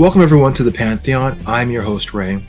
Welcome, 0.00 0.22
everyone, 0.22 0.54
to 0.54 0.62
the 0.62 0.72
Pantheon. 0.72 1.42
I'm 1.46 1.70
your 1.70 1.82
host, 1.82 2.14
Ray. 2.14 2.42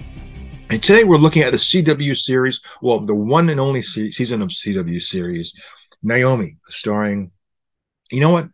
And 0.70 0.82
today 0.82 1.04
we're 1.04 1.18
looking 1.18 1.42
at 1.42 1.52
the 1.52 1.58
CW 1.58 2.16
series, 2.16 2.62
well, 2.82 3.02
the 3.02 3.14
one 3.14 3.50
and 3.50 3.60
only 3.60 3.82
se- 3.82 4.12
season 4.12 4.42
of 4.42 4.48
CW 4.48 5.02
series, 5.02 5.54
Naomi, 6.02 6.56
starring, 6.70 7.30
you 8.10 8.22
know 8.22 8.30
what? 8.30 8.48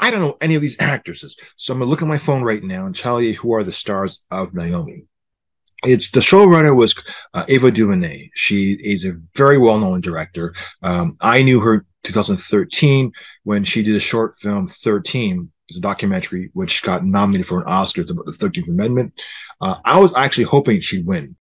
I 0.00 0.10
don't 0.10 0.18
know 0.18 0.36
any 0.40 0.56
of 0.56 0.62
these 0.62 0.80
actresses. 0.80 1.36
So 1.54 1.72
I'm 1.72 1.78
going 1.78 1.86
to 1.86 1.90
look 1.90 2.02
at 2.02 2.08
my 2.08 2.18
phone 2.18 2.42
right 2.42 2.60
now 2.60 2.86
and 2.86 2.96
tell 2.96 3.22
you 3.22 3.34
who 3.34 3.54
are 3.54 3.62
the 3.62 3.70
stars 3.70 4.18
of 4.32 4.52
Naomi. 4.52 5.06
It's 5.84 6.10
the 6.10 6.18
showrunner 6.18 6.74
was 6.74 6.92
uh, 7.34 7.44
Ava 7.46 7.70
DuVernay. 7.70 8.30
She 8.34 8.72
is 8.82 9.04
a 9.04 9.16
very 9.36 9.58
well-known 9.58 10.00
director. 10.00 10.56
Um, 10.82 11.14
I 11.20 11.42
knew 11.42 11.60
her 11.60 11.86
2013 12.02 13.12
when 13.44 13.62
she 13.62 13.84
did 13.84 13.94
a 13.94 14.00
short 14.00 14.34
film 14.40 14.66
13 14.66 15.52
it's 15.70 15.78
a 15.78 15.80
documentary 15.80 16.50
which 16.52 16.82
got 16.82 17.04
nominated 17.04 17.46
for 17.46 17.60
an 17.60 17.66
oscar 17.66 18.02
it's 18.02 18.10
about 18.10 18.26
the 18.26 18.32
13th 18.32 18.68
amendment. 18.68 19.22
Uh, 19.60 19.76
i 19.84 19.98
was 19.98 20.14
actually 20.16 20.44
hoping 20.44 20.80
she'd 20.80 21.06
win. 21.06 21.34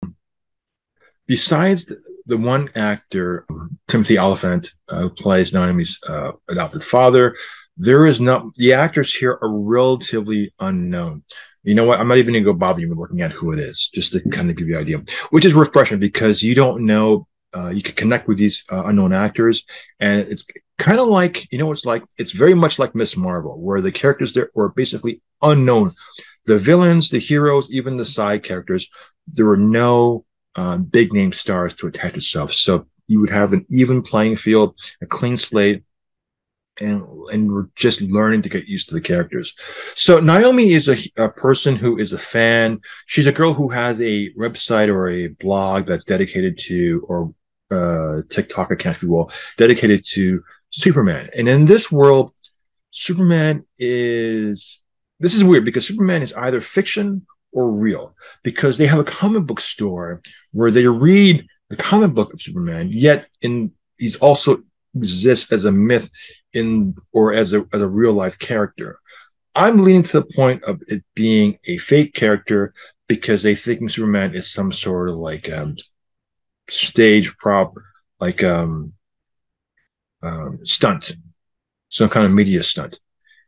Besides 1.28 1.86
the, 1.86 1.98
the 2.28 2.38
one 2.38 2.70
actor 2.76 3.46
timothy 3.88 4.18
olyphant 4.18 4.72
uh, 4.88 5.02
who 5.02 5.10
plays 5.10 5.52
naomi's 5.54 6.00
uh, 6.08 6.32
adopted 6.48 6.84
father 6.84 7.36
there 7.80 8.06
is 8.06 8.20
not 8.22 8.54
the 8.56 8.74
actors 8.74 9.14
here 9.14 9.40
are 9.42 9.58
relatively 9.58 10.54
unknown. 10.60 11.24
You 11.64 11.76
know 11.76 11.86
what? 11.86 12.00
I'm 12.00 12.10
not 12.10 12.18
even 12.18 12.34
gonna 12.34 12.44
go 12.44 12.54
bother 12.54 12.82
you 12.82 12.90
with 12.90 12.98
looking 12.98 13.22
at 13.22 13.32
who 13.32 13.54
it 13.54 13.60
is 13.60 13.90
just 13.94 14.12
to 14.12 14.30
kind 14.30 14.50
of 14.50 14.58
give 14.58 14.68
you 14.68 14.76
an 14.76 14.82
idea 14.82 15.00
which 15.32 15.46
is 15.46 15.54
refreshing 15.54 16.00
because 16.00 16.44
you 16.44 16.54
don't 16.54 16.86
know 16.86 17.26
uh, 17.56 17.70
you 17.70 17.82
can 17.82 17.96
connect 17.96 18.28
with 18.28 18.38
these 18.38 18.64
uh, 18.72 18.84
unknown 18.86 19.14
actors, 19.14 19.66
and 20.00 20.22
it's 20.22 20.44
kind 20.78 21.00
of 21.00 21.08
like 21.08 21.52
you 21.52 21.58
know 21.58 21.72
it's 21.72 21.86
like 21.86 22.04
it's 22.18 22.32
very 22.32 22.54
much 22.54 22.80
like 22.80 22.96
Miss 22.96 23.18
Marvel, 23.18 23.60
where 23.60 23.82
the 23.82 23.92
characters 23.92 24.34
there 24.34 24.52
were 24.54 24.70
basically 24.70 25.22
unknown. 25.42 25.92
The 26.46 26.58
villains, 26.58 27.10
the 27.10 27.20
heroes, 27.20 27.72
even 27.72 27.98
the 27.98 28.06
side 28.06 28.44
characters, 28.44 28.90
there 29.28 29.46
were 29.46 29.58
no 29.58 30.26
uh, 30.56 30.78
big 30.78 31.14
name 31.14 31.32
stars 31.32 31.76
to 31.76 31.88
attach 31.88 32.16
itself. 32.16 32.54
So 32.54 32.88
you 33.08 33.20
would 33.20 33.30
have 33.30 33.54
an 33.54 33.66
even 33.70 34.02
playing 34.02 34.36
field, 34.36 34.78
a 35.02 35.06
clean 35.06 35.38
slate, 35.38 35.84
and 36.80 37.04
and 37.32 37.52
we're 37.52 37.68
just 37.76 38.02
learning 38.02 38.42
to 38.44 38.50
get 38.50 38.68
used 38.68 38.90
to 38.90 38.96
the 38.96 39.02
characters. 39.02 39.56
So 39.96 40.20
Naomi 40.20 40.74
is 40.74 40.88
a, 40.88 40.98
a 41.18 41.30
person 41.30 41.76
who 41.76 41.98
is 41.98 42.14
a 42.14 42.18
fan. 42.18 42.80
She's 43.08 43.28
a 43.28 43.32
girl 43.32 43.54
who 43.54 43.70
has 43.70 44.00
a 44.02 44.32
website 44.34 44.88
or 44.88 45.10
a 45.10 45.28
blog 45.28 45.86
that's 45.86 46.06
dedicated 46.06 46.58
to 46.60 47.06
or 47.08 47.34
uh, 47.72 48.22
TikTok 48.30 48.72
account, 48.72 48.98
if 48.98 49.04
you 49.04 49.10
will, 49.10 49.32
dedicated 49.58 50.04
to 50.12 50.44
Superman. 50.72 51.30
And 51.36 51.48
in 51.48 51.66
this 51.66 51.92
world, 51.92 52.34
Superman 52.92 53.66
is 53.78 54.82
this 55.20 55.34
is 55.34 55.44
weird 55.44 55.66
because 55.66 55.86
Superman 55.86 56.22
is 56.22 56.34
either 56.34 56.62
fiction 56.62 57.26
or 57.52 57.72
real 57.72 58.16
because 58.44 58.78
they 58.78 58.86
have 58.86 59.00
a 59.00 59.04
comic 59.04 59.46
book 59.46 59.60
store 59.60 60.22
where 60.52 60.72
they 60.72 60.88
read 60.88 61.46
the 61.70 61.76
comic 61.76 62.14
book 62.14 62.34
of 62.34 62.42
Superman, 62.42 62.90
yet 62.92 63.28
in 63.42 63.72
he's 63.98 64.16
also 64.18 64.64
exists 64.96 65.52
as 65.52 65.66
a 65.66 65.72
myth 65.72 66.10
in 66.54 66.96
or 67.12 67.34
as 67.34 67.54
a 67.54 67.66
as 67.74 67.82
a 67.82 67.88
real 67.88 68.14
life 68.14 68.40
character. 68.40 69.00
I'm 69.56 69.80
leaning 69.80 70.04
to 70.04 70.20
the 70.20 70.28
point 70.36 70.64
of 70.64 70.82
it 70.88 71.04
being 71.16 71.58
a 71.66 71.78
fake 71.78 72.14
character 72.14 72.74
because 73.08 73.44
they 73.44 73.56
think 73.56 73.90
Superman 73.90 74.34
is 74.34 74.52
some 74.52 74.72
sort 74.72 75.10
of 75.10 75.18
like 75.18 75.52
um, 75.52 75.76
stage 76.72 77.36
prop, 77.38 77.74
like 78.20 78.44
um, 78.44 78.94
um, 80.24 80.66
stunt, 80.66 81.14
some 81.90 82.10
kind 82.10 82.26
of 82.26 82.32
media 82.32 82.64
stunt, 82.64 83.00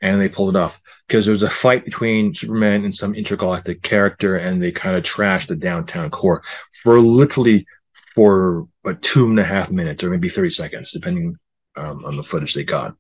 and 0.02 0.20
they 0.20 0.30
pulled 0.30 0.56
it 0.56 0.60
off 0.60 0.82
because 1.08 1.26
there 1.26 1.34
was 1.34 1.44
a 1.44 1.50
fight 1.50 1.86
between 1.86 2.34
Superman 2.34 2.84
and 2.84 2.94
some 2.94 3.16
intergalactic 3.16 3.82
character, 3.82 4.38
and 4.38 4.62
they 4.62 4.72
kind 4.72 4.96
of 4.96 5.04
trashed 5.04 5.48
the 5.48 5.56
downtown 5.56 6.10
core 6.10 6.42
for 6.84 7.00
literally 7.00 7.66
for 8.16 8.68
about 8.84 9.02
two 9.02 9.30
and 9.30 9.40
a 9.40 9.44
half 9.44 9.72
minutes 9.72 10.04
or 10.04 10.10
maybe 10.10 10.30
30 10.30 10.50
seconds, 10.50 10.92
depending 10.92 11.38
um, 11.78 12.04
on 12.04 12.18
the 12.18 12.24
footage 12.24 12.54
they 12.54 12.64
got. 12.64 12.96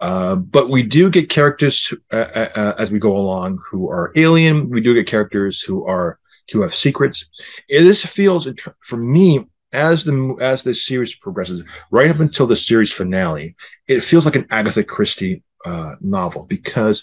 Uh, 0.00 0.36
but 0.36 0.68
we 0.68 0.82
do 0.82 1.10
get 1.10 1.28
characters 1.28 1.92
uh, 2.12 2.16
uh, 2.16 2.48
uh 2.54 2.74
as 2.78 2.90
we 2.90 2.98
go 2.98 3.16
along 3.16 3.58
who 3.68 3.90
are 3.90 4.12
alien. 4.16 4.70
We 4.70 4.80
do 4.80 4.94
get 4.94 5.06
characters 5.06 5.60
who 5.60 5.84
are 5.86 6.18
who 6.52 6.62
have 6.62 6.74
secrets. 6.74 7.28
And 7.70 7.86
This 7.86 8.04
feels, 8.04 8.48
for 8.80 8.96
me, 8.96 9.46
as 9.74 10.04
the 10.04 10.36
as 10.40 10.62
the 10.62 10.74
series 10.74 11.14
progresses, 11.14 11.64
right 11.90 12.10
up 12.10 12.20
until 12.20 12.46
the 12.46 12.56
series 12.56 12.92
finale, 12.92 13.56
it 13.88 14.00
feels 14.00 14.24
like 14.24 14.36
an 14.36 14.46
Agatha 14.50 14.84
Christie 14.84 15.42
uh, 15.66 15.96
novel 16.00 16.46
because 16.46 17.02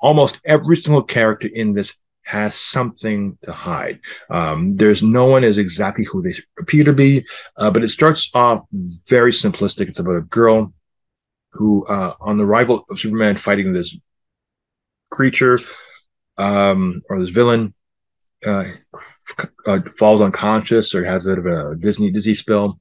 almost 0.00 0.40
every 0.44 0.76
single 0.76 1.02
character 1.02 1.48
in 1.54 1.72
this 1.72 1.94
has 2.22 2.54
something 2.54 3.38
to 3.42 3.52
hide. 3.52 4.00
Um, 4.28 4.76
there's 4.76 5.02
no 5.02 5.24
one 5.26 5.44
is 5.44 5.56
exactly 5.56 6.04
who 6.04 6.20
they 6.20 6.34
appear 6.58 6.84
to 6.84 6.92
be, 6.92 7.24
uh, 7.56 7.70
but 7.70 7.82
it 7.82 7.88
starts 7.88 8.30
off 8.34 8.60
very 9.08 9.32
simplistic. 9.32 9.88
It's 9.88 9.98
about 9.98 10.16
a 10.16 10.22
girl 10.22 10.74
who, 11.52 11.86
uh, 11.86 12.14
on 12.20 12.36
the 12.36 12.44
arrival 12.44 12.84
of 12.90 12.98
Superman, 12.98 13.36
fighting 13.36 13.72
this 13.72 13.96
creature 15.10 15.58
um, 16.36 17.00
or 17.08 17.18
this 17.18 17.30
villain, 17.30 17.72
uh, 18.46 18.64
uh, 19.66 19.80
falls 19.96 20.20
unconscious 20.20 20.94
or 20.94 21.04
has 21.04 21.26
a 21.26 21.40
a 21.40 21.76
Disney 21.76 22.10
disease 22.10 22.38
spell, 22.38 22.80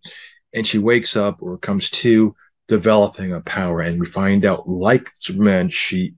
and 0.53 0.65
she 0.65 0.77
wakes 0.77 1.15
up 1.15 1.41
or 1.41 1.57
comes 1.57 1.89
to 1.89 2.35
developing 2.67 3.33
a 3.33 3.41
power, 3.41 3.81
and 3.81 3.99
we 3.99 4.05
find 4.05 4.45
out, 4.45 4.67
like 4.67 5.11
Superman, 5.19 5.69
she 5.69 6.15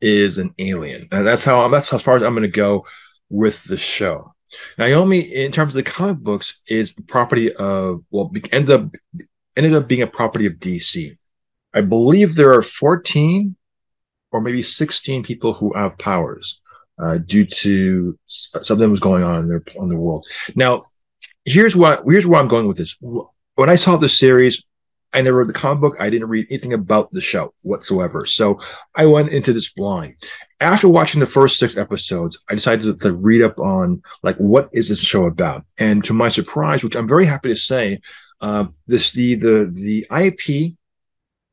is 0.00 0.38
an 0.38 0.54
alien. 0.58 1.08
And 1.12 1.26
that's 1.26 1.44
how 1.44 1.66
that's 1.68 1.92
as 1.92 2.02
far 2.02 2.16
as 2.16 2.22
I'm 2.22 2.34
going 2.34 2.42
to 2.42 2.48
go 2.48 2.86
with 3.28 3.64
the 3.64 3.76
show. 3.76 4.34
Naomi, 4.78 5.20
in 5.20 5.52
terms 5.52 5.74
of 5.74 5.84
the 5.84 5.90
comic 5.90 6.18
books, 6.18 6.60
is 6.66 6.92
property 7.06 7.52
of 7.54 8.02
well, 8.10 8.30
ended 8.52 8.70
up 8.70 8.94
ended 9.56 9.74
up 9.74 9.88
being 9.88 10.02
a 10.02 10.06
property 10.06 10.46
of 10.46 10.54
DC. 10.54 11.16
I 11.74 11.80
believe 11.82 12.34
there 12.34 12.52
are 12.52 12.62
14 12.62 13.54
or 14.32 14.40
maybe 14.40 14.62
16 14.62 15.22
people 15.22 15.52
who 15.52 15.72
have 15.74 15.98
powers 15.98 16.60
uh, 17.02 17.18
due 17.18 17.46
to 17.46 18.18
something 18.26 18.90
was 18.90 19.00
going 19.00 19.22
on 19.22 19.42
in 19.42 19.48
their 19.48 19.62
on 19.78 19.88
the 19.88 19.96
world. 19.96 20.26
Now, 20.54 20.84
here's 21.44 21.74
what 21.74 22.02
here's 22.06 22.26
where 22.26 22.40
I'm 22.40 22.48
going 22.48 22.66
with 22.66 22.76
this. 22.76 22.96
When 23.00 23.70
I 23.70 23.76
saw 23.76 23.96
the 23.96 24.08
series, 24.08 24.64
I 25.12 25.22
never 25.22 25.38
read 25.38 25.48
the 25.48 25.52
comic 25.52 25.80
book. 25.80 25.96
I 25.98 26.10
didn't 26.10 26.28
read 26.28 26.46
anything 26.50 26.72
about 26.72 27.12
the 27.12 27.20
show 27.20 27.52
whatsoever. 27.62 28.26
So 28.26 28.60
I 28.94 29.06
went 29.06 29.30
into 29.30 29.52
this 29.52 29.72
blind. 29.72 30.14
After 30.60 30.88
watching 30.88 31.20
the 31.20 31.26
first 31.26 31.58
six 31.58 31.76
episodes, 31.76 32.42
I 32.48 32.54
decided 32.54 32.84
to, 32.84 33.08
to 33.08 33.14
read 33.14 33.42
up 33.42 33.58
on 33.58 34.02
like 34.22 34.36
what 34.36 34.68
is 34.72 34.88
this 34.88 35.00
show 35.00 35.24
about. 35.24 35.64
And 35.78 36.04
to 36.04 36.12
my 36.12 36.28
surprise, 36.28 36.84
which 36.84 36.96
I'm 36.96 37.08
very 37.08 37.24
happy 37.24 37.48
to 37.48 37.56
say, 37.56 38.00
uh, 38.40 38.66
this 38.86 39.12
the 39.12 39.34
the 39.34 39.70
the 39.72 40.06
IP 40.24 40.74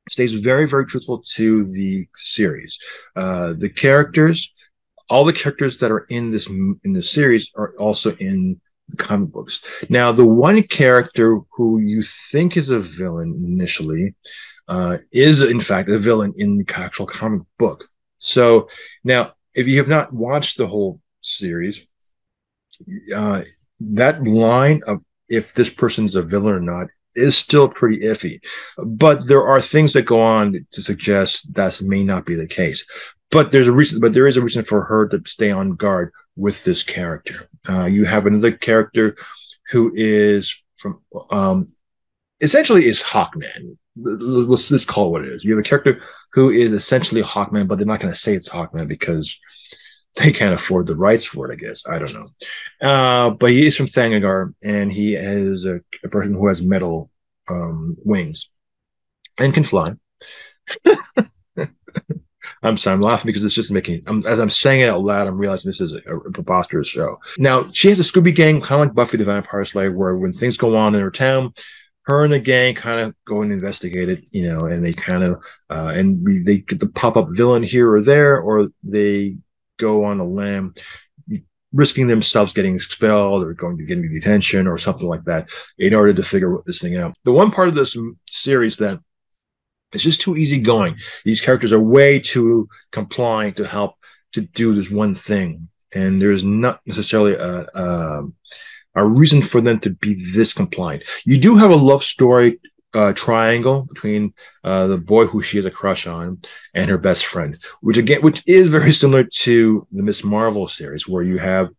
stays 0.10 0.34
very 0.34 0.68
very 0.68 0.86
truthful 0.86 1.24
to 1.36 1.66
the 1.72 2.08
series. 2.16 2.78
Uh, 3.16 3.54
the 3.58 3.70
characters 3.70 4.54
all 5.10 5.24
the 5.24 5.34
characters 5.34 5.78
that 5.78 5.92
are 5.92 6.06
in 6.10 6.30
this 6.30 6.48
in 6.48 6.94
the 6.94 7.02
series 7.02 7.52
are 7.56 7.74
also 7.78 8.16
in 8.18 8.60
comic 8.98 9.32
books. 9.32 9.62
Now, 9.90 10.12
the 10.12 10.26
one 10.26 10.64
character 10.64 11.40
who 11.52 11.80
you 11.80 12.04
think 12.04 12.58
is 12.58 12.70
a 12.70 12.80
villain 12.80 13.44
initially 13.46 14.16
uh, 14.68 14.98
is, 15.12 15.42
in 15.42 15.60
fact, 15.60 15.90
a 15.90 15.98
villain 15.98 16.34
in 16.38 16.58
the 16.58 16.66
actual 16.76 17.06
comic 17.06 17.42
book. 17.58 17.86
So 18.20 18.70
now, 19.04 19.34
if 19.54 19.68
you 19.68 19.78
have 19.78 19.88
not 19.88 20.14
watched 20.14 20.58
the 20.58 20.68
whole 20.68 21.02
series, 21.22 21.86
uh, 23.16 23.44
that 23.80 24.24
line 24.24 24.82
of 24.88 25.02
if 25.30 25.54
this 25.54 25.70
person's 25.70 26.16
a 26.16 26.22
villain 26.22 26.56
or 26.56 26.60
not 26.60 26.88
is 27.16 27.38
still 27.38 27.68
pretty 27.68 28.00
iffy. 28.02 28.40
But 28.98 29.28
there 29.28 29.46
are 29.46 29.60
things 29.62 29.94
that 29.94 30.04
go 30.04 30.22
on 30.22 30.54
to 30.72 30.82
suggest 30.82 31.54
that 31.56 31.82
may 31.82 32.04
not 32.04 32.26
be 32.26 32.36
the 32.36 32.48
case 32.48 32.86
but 33.32 33.52
there's 33.52 33.68
a 33.68 33.72
reason 33.74 34.00
but 34.00 34.14
there 34.14 34.28
is 34.28 34.38
a 34.38 34.42
reason 34.42 34.64
for 34.64 34.84
her 34.84 35.08
to 35.10 35.22
stay 35.26 35.52
on 35.52 35.72
guard 35.76 36.12
with 36.36 36.64
this 36.64 36.84
character. 36.84 37.50
Uh, 37.70 37.86
you 37.86 38.06
have 38.06 38.26
another 38.26 38.52
character 38.52 39.16
who 39.72 39.92
is 39.96 40.64
from 40.78 41.02
um, 41.32 41.68
essentially 42.42 42.86
is 42.86 43.02
hawkman. 43.02 43.78
Let's, 44.00 44.70
let's 44.70 44.86
call 44.86 45.08
it 45.08 45.10
what 45.10 45.26
it 45.26 45.34
is. 45.34 45.44
You 45.44 45.56
have 45.56 45.66
a 45.66 45.68
character 45.68 46.00
who 46.34 46.52
is 46.52 46.72
essentially 46.72 47.22
hawkman 47.24 47.68
but 47.68 47.78
they're 47.78 47.88
not 47.88 48.00
going 48.00 48.14
to 48.14 48.20
say 48.20 48.36
it's 48.36 48.50
hawkman 48.50 48.88
because 48.88 49.40
they 50.18 50.32
can't 50.32 50.54
afford 50.54 50.88
the 50.88 50.96
rights 50.96 51.26
for 51.26 51.50
it 51.50 51.54
i 51.54 51.58
guess. 51.58 51.84
I 51.88 52.00
don't 52.00 52.14
know. 52.14 52.28
Uh, 52.82 53.32
but 53.32 53.52
he 53.52 53.68
is 53.68 53.76
from 53.76 53.88
Thanagar, 53.88 54.54
and 54.64 54.92
he 54.92 55.16
is 55.16 55.66
a, 55.66 55.82
a 56.04 56.10
person 56.10 56.34
who 56.34 56.48
has 56.48 56.62
metal 56.62 57.12
um, 57.50 57.96
wings 58.04 58.50
and 59.38 59.54
can 59.54 59.64
fly 59.64 59.94
I'm 62.64 62.78
sorry, 62.78 62.96
I'm 62.96 63.02
laughing 63.02 63.28
because 63.28 63.44
it's 63.44 63.54
just 63.54 63.72
making. 63.72 64.04
I'm, 64.08 64.26
as 64.26 64.40
I'm 64.40 64.50
saying 64.50 64.82
it 64.82 64.90
out 64.90 65.02
loud, 65.02 65.28
I'm 65.28 65.38
realizing 65.38 65.70
this 65.70 65.82
is 65.82 65.94
a, 65.94 66.16
a 66.16 66.32
preposterous 66.32 66.88
show. 66.88 67.18
Now 67.38 67.70
she 67.72 67.90
has 67.90 68.00
a 68.00 68.04
Scooby 68.04 68.34
Gang, 68.34 68.62
kind 68.62 68.82
of 68.82 68.88
like 68.88 68.96
Buffy 68.96 69.18
the 69.18 69.26
Vampire 69.26 69.66
Slayer, 69.66 69.92
where 69.92 70.16
when 70.18 70.34
things 70.34 70.58
go 70.58 70.76
on 70.76 70.96
in 70.96 71.02
her 71.02 71.12
town, 71.12 71.54
her 72.04 72.24
and 72.24 72.34
the 72.34 72.40
gang 72.40 72.74
kind 72.74 73.00
of 73.02 73.16
go 73.26 73.42
and 73.42 73.52
investigate 73.52 74.10
it, 74.10 74.30
you 74.32 74.44
know, 74.44 74.66
and 74.66 74.86
they 74.86 74.94
kind 74.94 75.24
of 75.24 75.44
uh, 75.70 75.92
and 75.96 76.46
they 76.46 76.60
get 76.60 76.80
the 76.80 76.90
pop 76.90 77.18
up 77.18 77.28
villain 77.32 77.64
here 77.64 77.92
or 77.92 78.02
there, 78.02 78.40
or 78.40 78.70
they 78.84 79.38
go 79.78 80.04
on 80.06 80.20
a 80.20 80.26
limb 80.26 80.74
risking 81.74 82.08
themselves 82.08 82.54
getting 82.54 82.76
expelled 82.76 83.44
or 83.44 83.54
going 83.54 83.78
to 83.78 83.86
get 83.86 83.98
into 83.98 84.10
detention 84.10 84.68
or 84.68 84.78
something 84.78 85.08
like 85.08 85.24
that 85.26 85.50
in 85.78 85.94
order 85.94 86.14
to 86.14 86.24
figure 86.24 86.58
this 86.66 86.82
thing 86.82 86.98
out. 86.98 87.16
The 87.24 87.32
one 87.32 87.52
part 87.52 87.68
of 87.68 87.76
this 87.76 87.96
series 88.30 88.78
that 88.78 89.00
it's 89.94 90.04
just 90.04 90.22
too 90.22 90.36
easy 90.36 90.60
going. 90.60 90.96
These 91.24 91.42
characters 91.42 91.74
are 91.74 91.80
way 91.80 92.20
too 92.20 92.68
compliant 92.92 93.56
to 93.58 93.68
help 93.68 93.96
to 94.34 94.42
do 94.42 94.76
this 94.76 94.92
one 94.92 95.16
thing, 95.16 95.70
and 95.94 96.22
there's 96.22 96.44
not 96.44 96.82
necessarily 96.86 97.34
a, 97.34 97.66
a, 97.74 98.24
a 98.96 99.06
reason 99.06 99.42
for 99.42 99.62
them 99.62 99.80
to 99.80 99.92
be 99.92 100.16
this 100.34 100.54
compliant. 100.54 101.04
You 101.26 101.38
do 101.38 101.56
have 101.56 101.72
a 101.72 101.76
love 101.76 102.04
story 102.04 102.60
uh, 102.94 103.14
triangle 103.14 103.88
between 103.94 104.34
uh, 104.64 104.88
the 104.88 104.98
boy 104.98 105.26
who 105.26 105.42
she 105.42 105.58
has 105.58 105.66
a 105.66 105.72
crush 105.72 106.08
on 106.08 106.38
and 106.74 106.90
her 106.90 106.98
best 106.98 107.26
friend, 107.26 107.56
which 107.82 107.98
again, 107.98 108.22
which 108.22 108.44
is 108.48 108.68
very 108.68 108.92
similar 108.92 109.24
to 109.24 109.88
the 109.92 110.04
Miss 110.04 110.24
Marvel 110.24 110.68
series, 110.68 111.08
where 111.08 111.24
you 111.24 111.38
have 111.38 111.70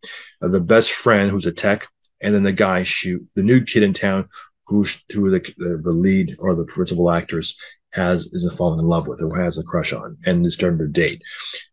uh, 0.43 0.49
the 0.49 0.61
best 0.61 0.93
friend 0.93 1.31
who's 1.31 1.46
a 1.46 1.52
tech, 1.52 1.87
and 2.22 2.34
then 2.34 2.43
the 2.43 2.52
guy 2.52 2.82
shoot 2.82 3.26
the 3.34 3.43
new 3.43 3.62
kid 3.62 3.82
in 3.82 3.93
town 3.93 4.28
who's 4.69 5.02
who 5.12 5.31
the, 5.31 5.40
the, 5.56 5.81
the 5.82 5.93
lead 5.93 6.37
or 6.38 6.54
the 6.54 6.64
principal 6.64 7.11
actors 7.11 7.56
has 7.93 8.26
isn't 8.32 8.56
falling 8.56 8.79
in 8.79 8.87
love 8.87 9.08
with 9.08 9.23
or 9.23 9.37
has 9.38 9.58
a 9.58 9.62
crush 9.62 9.93
on 9.93 10.17
and 10.26 10.44
is 10.44 10.55
starting 10.55 10.79
to 10.79 10.88
date. 10.88 11.23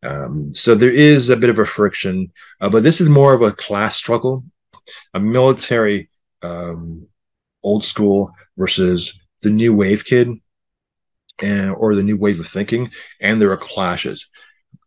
Um, 0.04 0.54
so 0.54 0.76
there 0.76 0.92
is 0.92 1.30
a 1.30 1.36
bit 1.36 1.50
of 1.50 1.60
a 1.60 1.66
friction, 1.66 2.32
uh, 2.62 2.70
but 2.70 2.84
this 2.84 3.02
is 3.02 3.10
more 3.10 3.34
of 3.34 3.42
a 3.42 3.52
class 3.52 3.96
struggle, 3.96 4.44
a 5.14 5.20
military 5.20 6.10
um, 6.42 7.08
old 7.64 7.84
school 7.84 8.32
versus 8.58 9.20
the 9.42 9.50
new 9.50 9.74
wave 9.74 10.06
kid 10.06 10.30
and 11.42 11.72
or 11.76 11.96
the 11.96 12.04
new 12.04 12.18
wave 12.18 12.40
of 12.40 12.48
thinking, 12.48 12.90
and 13.20 13.42
there 13.42 13.52
are 13.52 13.58
clashes. 13.58 14.30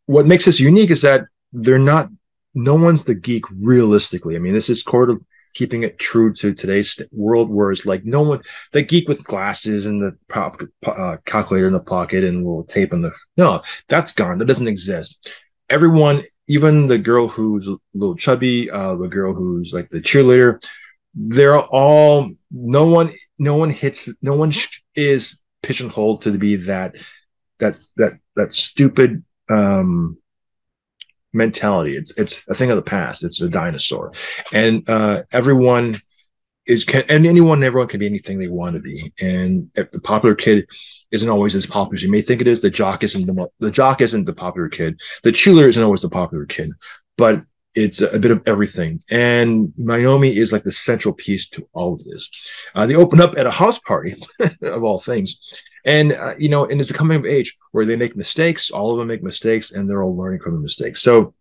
What 0.06 0.26
makes 0.26 0.46
this 0.46 0.60
unique 0.60 0.90
is 0.90 1.02
that 1.02 1.25
they're 1.52 1.78
not. 1.78 2.08
No 2.54 2.75
one's 2.75 3.04
the 3.04 3.14
geek 3.14 3.44
realistically. 3.62 4.34
I 4.34 4.38
mean, 4.38 4.54
this 4.54 4.70
is 4.70 4.82
sort 4.82 5.10
keeping 5.58 5.82
it 5.82 5.99
true 5.99 6.32
to 6.32 6.55
today's 6.55 6.96
world, 7.10 7.50
where 7.50 7.72
it's 7.72 7.84
like 7.84 8.05
no 8.05 8.22
one, 8.22 8.40
the 8.70 8.81
geek 8.81 9.08
with 9.08 9.25
glasses 9.25 9.87
and 9.87 10.00
the 10.00 10.16
pop, 10.28 10.62
uh, 10.87 11.16
calculator 11.25 11.66
in 11.66 11.72
the 11.72 11.81
pocket 11.81 12.22
and 12.22 12.44
little 12.44 12.62
tape 12.62 12.93
in 12.93 13.02
the 13.02 13.12
no, 13.37 13.60
that's 13.88 14.12
gone. 14.12 14.38
That 14.38 14.44
doesn't 14.44 14.69
exist. 14.69 15.34
Everyone, 15.69 16.22
even 16.46 16.87
the 16.87 16.96
girl 16.96 17.26
who's 17.26 17.66
a 17.66 17.76
little 17.93 18.14
chubby, 18.14 18.70
uh, 18.70 18.94
the 18.94 19.08
girl 19.08 19.34
who's 19.34 19.72
like 19.72 19.90
the 19.90 20.00
cheerleader, 20.00 20.64
they're 21.14 21.58
all 21.58 22.31
no 22.52 22.87
one 22.87 23.11
no 23.40 23.56
one 23.56 23.70
hits 23.70 24.08
no 24.22 24.34
one 24.34 24.52
is 24.94 25.43
pigeonholed 25.64 26.22
to 26.22 26.31
be 26.38 26.54
that 26.54 26.94
that 27.58 27.76
that 27.96 28.12
that 28.37 28.54
stupid 28.54 29.25
um 29.50 30.16
mentality 31.38 31.96
it's 31.96 32.12
it's 32.19 32.46
a 32.49 32.55
thing 32.55 32.70
of 32.70 32.76
the 32.76 32.82
past 32.82 33.25
it's 33.25 33.40
a 33.40 33.49
dinosaur 33.49 34.12
and 34.52 34.88
uh 34.90 35.23
everyone 35.32 35.94
is 36.67 36.85
can 36.85 37.02
and 37.08 37.26
anyone 37.26 37.64
everyone 37.64 37.88
can 37.88 38.00
be 38.00 38.06
anything 38.06 38.38
they 38.38 38.49
want 38.49 38.75
to 38.75 38.81
be 38.81 39.12
and 39.20 39.70
if 39.75 39.90
the 39.93 40.00
popular 40.00 40.35
kid 40.35 40.69
isn't 41.11 41.31
always 41.31 41.55
as 41.55 41.64
popular 41.64 41.94
as 41.94 42.02
you 42.02 42.11
may 42.11 42.20
think 42.20 42.40
it 42.40 42.46
is 42.46 42.61
the 42.61 42.69
jock 42.69 43.02
isn't 43.02 43.26
the 43.26 43.49
the 43.61 43.70
jock 43.70 44.00
isn't 44.00 44.25
the 44.26 44.35
popular 44.35 44.69
kid 44.69 45.00
the 45.23 45.32
cheerleader 45.32 45.69
isn't 45.69 45.82
always 45.82 46.02
the 46.02 46.11
popular 46.11 46.44
kid 46.44 46.70
but 47.17 47.43
it's 47.75 48.00
a 48.00 48.19
bit 48.19 48.31
of 48.31 48.43
everything. 48.46 49.00
And 49.11 49.73
Naomi 49.76 50.37
is 50.37 50.52
like 50.52 50.64
the 50.64 50.73
central 50.73 51.14
piece 51.14 51.49
to 51.50 51.69
all 51.73 51.94
of 51.94 52.05
this. 52.05 52.29
Uh, 52.75 52.87
they 52.87 52.96
open 52.96 53.20
up 53.20 53.37
at 53.37 53.46
a 53.46 53.50
house 53.50 53.79
party, 53.79 54.17
of 54.62 54.82
all 54.82 54.99
things. 54.99 55.52
And, 55.84 56.12
uh, 56.12 56.34
you 56.38 56.48
know, 56.48 56.66
and 56.66 56.80
it's 56.80 56.90
a 56.90 56.94
coming 56.94 57.19
of 57.19 57.25
age 57.25 57.56
where 57.72 57.84
they 57.84 57.96
make 57.96 58.16
mistakes. 58.16 58.70
All 58.70 58.92
of 58.92 58.98
them 58.98 59.08
make 59.08 59.22
mistakes 59.22 59.72
and 59.72 59.88
they're 59.88 60.02
all 60.02 60.16
learning 60.16 60.40
from 60.40 60.54
the 60.54 60.60
mistakes. 60.60 61.02
So 61.02 61.34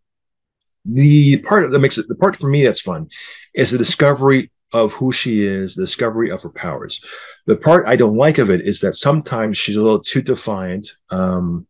the 0.85 1.37
part 1.39 1.69
that 1.69 1.79
makes 1.79 1.97
it, 1.97 2.07
the 2.07 2.15
part 2.15 2.37
for 2.37 2.47
me 2.47 2.63
that's 2.63 2.81
fun 2.81 3.09
is 3.53 3.71
the 3.71 3.77
discovery 3.77 4.51
of 4.73 4.93
who 4.93 5.11
she 5.11 5.43
is, 5.43 5.75
the 5.75 5.83
discovery 5.83 6.29
of 6.29 6.43
her 6.43 6.49
powers. 6.49 7.03
The 7.45 7.57
part 7.57 7.87
I 7.87 7.95
don't 7.95 8.17
like 8.17 8.37
of 8.37 8.49
it 8.49 8.61
is 8.61 8.79
that 8.81 8.95
sometimes 8.95 9.57
she's 9.57 9.75
a 9.75 9.81
little 9.81 9.99
too 9.99 10.21
defiant 10.21 10.87
um, 11.09 11.67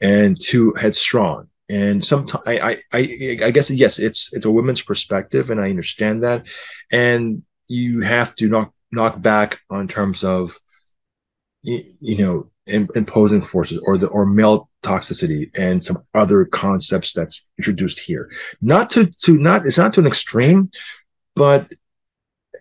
and 0.00 0.40
too 0.40 0.72
headstrong 0.74 1.48
and 1.72 2.04
sometimes 2.04 2.42
I, 2.46 2.82
I 2.92 3.38
i 3.42 3.50
guess 3.50 3.70
yes 3.70 3.98
it's 3.98 4.32
it's 4.32 4.46
a 4.46 4.50
woman's 4.50 4.82
perspective 4.82 5.50
and 5.50 5.60
i 5.60 5.70
understand 5.70 6.22
that 6.22 6.46
and 6.90 7.42
you 7.68 8.00
have 8.00 8.34
to 8.34 8.48
knock 8.48 8.72
knock 8.90 9.22
back 9.22 9.60
on 9.70 9.88
terms 9.88 10.22
of 10.22 10.58
you, 11.62 12.16
know 12.16 12.48
imposing 12.66 13.42
forces 13.42 13.78
or 13.84 13.98
the 13.98 14.06
or 14.06 14.24
male 14.24 14.68
toxicity 14.82 15.50
and 15.54 15.82
some 15.82 15.98
other 16.14 16.44
concepts 16.44 17.12
that's 17.12 17.46
introduced 17.58 17.98
here. 17.98 18.30
Not 18.60 18.90
to 18.90 19.06
to 19.06 19.38
not 19.38 19.66
it's 19.66 19.78
not 19.78 19.94
to 19.94 20.00
an 20.00 20.06
extreme 20.06 20.70
but 21.34 21.72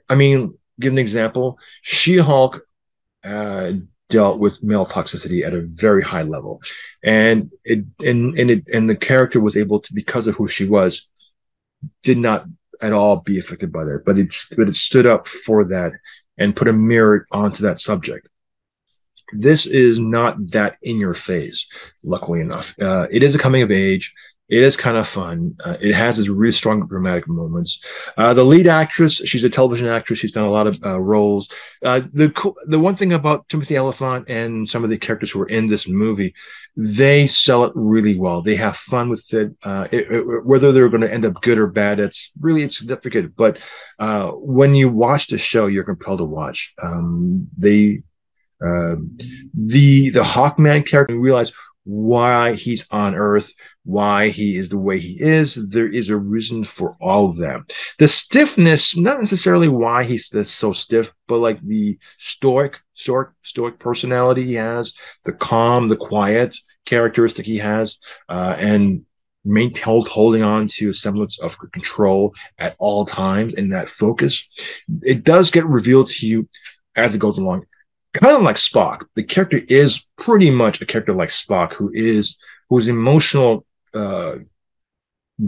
i 0.10 0.16
mean 0.16 0.58
give 0.82 0.92
an 0.92 1.00
example. 1.00 1.58
She-hulk 1.82 2.62
uh, 3.24 3.74
dealt 4.10 4.40
with 4.40 4.62
male 4.62 4.86
toxicity 4.86 5.46
at 5.46 5.54
a 5.54 5.62
very 5.62 6.04
high 6.04 6.24
level, 6.24 6.62
and 7.04 7.52
it 7.64 7.86
and 8.04 8.38
and 8.38 8.52
it 8.52 8.68
and 8.74 8.90
the 8.90 8.96
character 8.96 9.40
was 9.40 9.56
able 9.56 9.80
to 9.80 9.94
because 9.94 10.28
of 10.28 10.36
who 10.36 10.50
she 10.50 10.68
was, 10.68 11.08
did 12.04 12.18
not 12.18 12.46
at 12.82 12.92
all 12.94 13.18
be 13.18 13.40
affected 13.40 13.72
by 13.72 13.86
that, 13.86 14.04
but 14.06 14.18
it's 14.18 14.54
but 14.56 14.68
it 14.68 14.76
stood 14.76 15.06
up 15.06 15.28
for 15.28 15.64
that 15.66 15.94
and 16.38 16.56
put 16.56 16.68
a 16.68 16.74
mirror 16.74 17.26
onto 17.32 17.64
that 17.64 17.80
subject. 17.80 18.28
This 19.32 19.66
is 19.66 20.00
not 20.00 20.36
that 20.52 20.78
in 20.82 20.98
your 20.98 21.14
face, 21.14 21.66
luckily 22.04 22.42
enough. 22.42 22.76
Uh, 22.82 23.08
it 23.12 23.24
is 23.24 23.36
a 23.36 23.40
coming 23.40 23.62
of 23.62 23.72
age. 23.72 24.14
It 24.52 24.64
is 24.64 24.76
kind 24.76 24.98
of 24.98 25.08
fun. 25.08 25.56
Uh, 25.64 25.78
it 25.80 25.96
has 25.96 26.20
its 26.20 26.28
really 26.28 26.52
strong 26.52 26.86
dramatic 26.86 27.26
moments. 27.26 27.86
Uh, 28.18 28.34
the 28.34 28.44
lead 28.44 28.68
actress, 28.68 29.22
she's 29.26 29.46
a 29.46 29.50
television 29.50 29.88
actress. 29.88 30.20
She's 30.20 30.34
done 30.34 30.44
a 30.44 30.52
lot 30.52 30.68
of 30.68 30.78
uh, 30.86 31.00
roles. 31.00 31.48
Uh, 31.86 32.02
the 32.12 32.54
the 32.66 32.78
one 32.78 32.96
thing 32.96 33.14
about 33.14 33.48
Timothy 33.48 33.78
Olyphant 33.78 34.26
and 34.28 34.68
some 34.68 34.84
of 34.84 34.90
the 34.90 34.98
characters 34.98 35.32
who 35.32 35.42
are 35.42 35.48
in 35.48 35.68
this 35.68 35.88
movie, 35.88 36.34
they 36.76 37.28
sell 37.28 37.64
it 37.64 37.72
really 37.76 38.18
well. 38.18 38.42
They 38.42 38.58
have 38.58 38.76
fun 38.76 39.10
with 39.10 39.34
it. 39.34 39.56
Uh, 39.64 39.88
it, 39.90 40.12
it 40.12 40.46
whether 40.46 40.74
they're 40.74 40.90
going 40.90 41.00
to 41.00 41.14
end 41.14 41.24
up 41.24 41.42
good 41.42 41.58
or 41.58 41.68
bad, 41.68 42.02
it's 42.02 42.34
really 42.42 42.64
insignificant. 42.64 43.34
But 43.38 43.60
uh, 44.00 44.32
when 44.32 44.76
you 44.76 44.90
watch 44.90 45.28
the 45.28 45.38
show, 45.38 45.68
you're 45.68 45.86
compelled 45.86 46.20
to 46.20 46.26
watch. 46.26 46.74
Um, 46.84 47.48
they 47.58 48.04
um, 48.64 49.18
the 49.54 50.10
the 50.10 50.22
Hawkman 50.22 50.88
character, 50.88 51.14
you 51.14 51.20
realize 51.20 51.52
why 51.84 52.54
he's 52.54 52.88
on 52.92 53.16
Earth, 53.16 53.52
why 53.84 54.30
he 54.30 54.56
is 54.56 54.70
the 54.70 54.78
way 54.78 55.00
he 55.00 55.20
is. 55.20 55.72
There 55.72 55.92
is 55.92 56.10
a 56.10 56.18
reason 56.18 56.64
for 56.64 56.96
all 57.02 57.30
of 57.30 57.38
that. 57.38 57.62
The 57.98 58.08
stiffness, 58.08 58.96
not 58.96 59.20
necessarily 59.20 59.68
why 59.68 60.04
he's 60.04 60.32
so 60.50 60.74
stiff, 60.74 61.12
but 61.28 61.40
like 61.40 61.60
the 61.62 61.98
stoic, 62.18 62.80
stoic, 62.94 63.30
stoic 63.42 63.80
personality 63.80 64.46
he 64.46 64.54
has, 64.56 64.94
the 65.26 65.34
calm, 65.34 65.88
the 65.88 65.96
quiet 65.96 66.56
characteristic 66.86 67.46
he 67.46 67.58
has, 67.58 67.98
uh, 68.30 68.56
and 68.60 69.04
maintained 69.44 70.08
holding 70.08 70.44
on 70.44 70.68
to 70.68 70.90
a 70.92 70.94
semblance 70.94 71.40
of 71.40 71.58
control 71.72 72.32
at 72.60 72.76
all 72.78 73.06
times 73.06 73.56
and 73.56 73.74
that 73.74 73.90
focus. 73.90 74.48
It 75.02 75.24
does 75.24 75.50
get 75.50 75.66
revealed 75.66 76.10
to 76.10 76.28
you 76.28 76.48
as 76.96 77.16
it 77.16 77.20
goes 77.20 77.40
along 77.40 77.66
kind 78.14 78.36
of 78.36 78.44
like 78.44 78.58
Spock. 78.58 79.06
The 79.16 79.24
character 79.24 79.62
is 79.68 80.08
pretty 80.18 80.52
much 80.52 80.82
a 80.82 80.86
character 80.86 81.14
like 81.14 81.30
Spock, 81.30 81.74
who 81.74 81.92
is 81.94 82.38
whose 82.70 82.88
emotional 82.88 83.66
uh, 83.94 84.36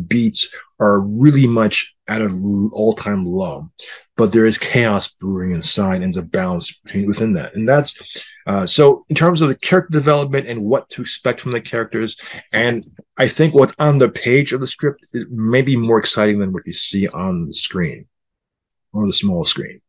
beats 0.07 0.49
are 0.79 0.99
really 0.99 1.47
much 1.47 1.95
at 2.07 2.21
an 2.21 2.69
all-time 2.73 3.25
low, 3.25 3.69
but 4.17 4.31
there 4.31 4.45
is 4.45 4.57
chaos 4.57 5.07
brewing 5.07 5.51
inside 5.51 6.01
and 6.01 6.15
a 6.17 6.21
balance 6.21 6.71
between 6.83 7.07
within 7.07 7.33
that, 7.33 7.55
and 7.55 7.67
that's 7.67 8.25
uh, 8.47 8.65
so 8.65 9.01
in 9.09 9.15
terms 9.15 9.41
of 9.41 9.47
the 9.47 9.55
character 9.55 9.91
development 9.91 10.47
and 10.47 10.61
what 10.61 10.89
to 10.89 11.01
expect 11.01 11.41
from 11.41 11.51
the 11.51 11.61
characters, 11.61 12.17
and 12.51 12.85
I 13.17 13.27
think 13.27 13.53
what's 13.53 13.75
on 13.79 13.97
the 13.97 14.09
page 14.09 14.51
of 14.51 14.59
the 14.59 14.67
script 14.67 15.05
is 15.13 15.25
maybe 15.29 15.77
more 15.77 15.99
exciting 15.99 16.39
than 16.39 16.51
what 16.51 16.65
you 16.65 16.73
see 16.73 17.07
on 17.07 17.47
the 17.47 17.53
screen 17.53 18.05
or 18.93 19.05
the 19.05 19.13
small 19.13 19.45
screen. 19.45 19.81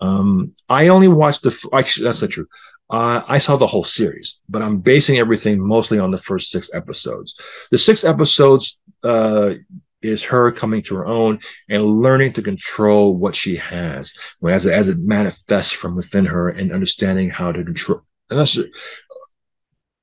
Um, 0.00 0.54
I 0.68 0.88
only 0.88 1.08
watched 1.08 1.42
the. 1.42 1.56
Actually, 1.72 2.04
that's 2.04 2.22
not 2.22 2.30
true. 2.30 2.46
Uh, 2.90 3.22
I 3.26 3.38
saw 3.38 3.56
the 3.56 3.66
whole 3.66 3.84
series, 3.84 4.40
but 4.48 4.62
I'm 4.62 4.78
basing 4.78 5.18
everything 5.18 5.60
mostly 5.60 5.98
on 5.98 6.10
the 6.10 6.18
first 6.18 6.50
six 6.50 6.68
episodes. 6.74 7.40
The 7.70 7.78
six 7.78 8.04
episodes 8.04 8.78
uh, 9.02 9.54
is 10.02 10.24
her 10.24 10.52
coming 10.52 10.82
to 10.82 10.96
her 10.96 11.06
own 11.06 11.38
and 11.70 12.02
learning 12.02 12.34
to 12.34 12.42
control 12.42 13.16
what 13.16 13.34
she 13.34 13.56
has 13.56 14.12
as 14.46 14.66
it, 14.66 14.72
as 14.72 14.88
it 14.88 14.98
manifests 14.98 15.72
from 15.72 15.96
within 15.96 16.26
her 16.26 16.50
and 16.50 16.72
understanding 16.72 17.30
how 17.30 17.52
to 17.52 17.64
control. 17.64 18.02
And 18.28 18.40
that's 18.40 18.58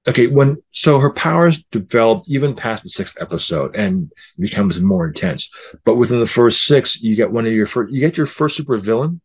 okay 0.07 0.27
when 0.27 0.61
so 0.71 0.99
her 0.99 1.11
powers 1.11 1.63
develop 1.65 2.23
even 2.27 2.55
past 2.55 2.83
the 2.83 2.89
sixth 2.89 3.17
episode 3.19 3.75
and 3.75 4.11
becomes 4.37 4.79
more 4.79 5.07
intense. 5.07 5.49
But 5.83 5.95
within 5.95 6.19
the 6.19 6.25
first 6.25 6.65
six, 6.65 7.01
you 7.01 7.15
get 7.15 7.31
one 7.31 7.45
of 7.45 7.53
your 7.53 7.67
first. 7.67 7.93
You 7.93 7.99
get 7.99 8.17
your 8.17 8.25
first 8.25 8.55
super 8.55 8.77
villain 8.77 9.21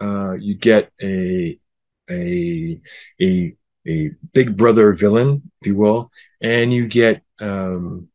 uh, 0.00 0.34
you 0.38 0.54
get 0.54 0.90
a 1.02 1.58
a 2.10 2.80
a 3.20 3.56
a 3.86 4.10
big 4.32 4.56
brother 4.56 4.92
villain, 4.92 5.50
if 5.60 5.66
you 5.66 5.76
will, 5.76 6.10
and 6.40 6.72
you 6.72 6.86
get 6.86 7.22
um, 7.40 8.08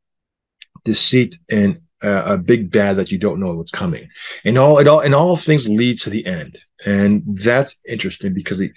deceit 0.83 1.37
and 1.49 1.81
a, 2.01 2.33
a, 2.33 2.37
big 2.37 2.71
bad 2.71 2.95
that 2.95 3.11
you 3.11 3.17
don't 3.17 3.39
know 3.39 3.55
what's 3.55 3.71
coming, 3.71 4.07
and 4.45 4.57
all 4.57 4.79
it 4.79 4.87
all 4.87 4.99
and 4.99 5.15
all 5.15 5.37
things 5.37 5.67
lead 5.69 5.99
to 5.99 6.09
the 6.09 6.25
end, 6.25 6.57
and 6.85 7.23
that's 7.37 7.79
interesting 7.87 8.33
because 8.33 8.61
it 8.61 8.71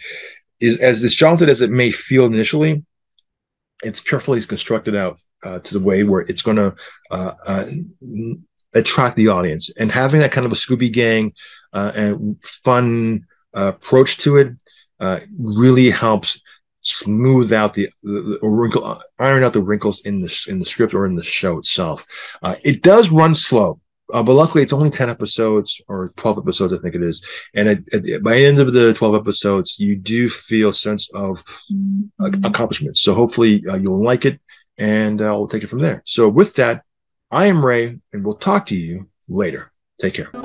is 0.63 0.79
as 0.79 1.03
disjointed 1.03 1.49
as 1.49 1.61
it 1.61 1.71
may 1.71 1.91
feel 1.91 2.25
initially. 2.25 2.85
It's 3.83 4.01
carefully 4.01 4.41
constructed 4.43 4.95
out 4.95 5.21
uh, 5.43 5.59
to 5.59 5.75
the 5.75 5.81
way 5.81 6.05
where 6.05 6.21
it's 6.21 6.41
going 6.41 6.57
to 6.57 6.75
uh, 7.11 7.33
uh, 7.45 7.67
attract 8.73 9.17
the 9.17 9.29
audience, 9.29 9.71
and 9.77 9.91
having 9.91 10.21
that 10.21 10.31
kind 10.31 10.47
of 10.47 10.53
a 10.53 10.55
Scooby 10.55 10.91
Gang 10.91 11.33
uh, 11.73 11.91
and 11.95 12.43
fun 12.43 13.27
uh, 13.55 13.73
approach 13.75 14.19
to 14.19 14.37
it 14.37 14.53
uh, 15.01 15.19
really 15.37 15.91
helps 15.91 16.41
smooth 16.83 17.53
out 17.53 17.75
the, 17.75 17.89
the, 18.05 18.39
the, 18.41 18.49
wrinkle, 18.49 19.03
iron 19.19 19.43
out 19.43 19.53
the 19.53 19.61
wrinkles 19.61 20.01
in 20.03 20.21
the 20.21 20.47
in 20.49 20.61
the 20.61 20.65
script 20.65 20.95
or 20.95 21.05
in 21.05 21.17
the 21.17 21.25
show 21.25 21.59
itself. 21.59 22.07
It 22.63 22.83
does 22.83 23.11
run 23.11 23.35
slow, 23.35 23.81
uh, 24.13 24.23
but 24.23 24.35
luckily 24.35 24.63
it's 24.63 24.73
only 24.73 24.91
ten 24.91 25.11
episodes 25.11 25.81
or 25.89 26.13
twelve 26.17 26.39
episodes, 26.39 26.73
I 26.73 26.79
think 26.79 26.95
it 26.95 27.03
is. 27.03 27.25
And 27.55 27.69
at, 27.69 27.79
at, 27.95 28.23
by 28.23 28.35
the 28.35 28.47
end 28.47 28.59
of 28.59 28.73
the 28.73 28.95
twelve 28.95 29.15
episodes, 29.15 29.79
you 29.79 29.97
do 29.97 30.29
feel 30.29 30.69
a 30.69 30.73
sense 30.73 31.11
of 31.15 31.43
uh, 32.21 32.31
accomplishment. 32.45 32.97
So 32.97 33.15
hopefully 33.15 33.65
uh, 33.69 33.77
you'll 33.77 34.05
like 34.05 34.25
it, 34.25 34.41
and 34.79 35.21
uh, 35.21 35.35
we'll 35.37 35.49
take 35.49 35.63
it 35.63 35.69
from 35.69 35.81
there. 35.81 36.03
So 36.07 36.29
with 36.29 36.55
that, 36.57 36.83
I 37.31 37.47
am 37.47 37.65
Ray, 37.65 37.99
and 38.13 38.25
we'll 38.25 38.35
talk 38.35 38.67
to 38.67 38.77
you 38.77 39.09
later. 39.29 39.73
Take 39.99 40.15
care. 40.15 40.42